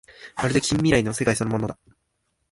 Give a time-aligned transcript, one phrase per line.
[0.35, 1.77] まるで近未来の世界そのものだ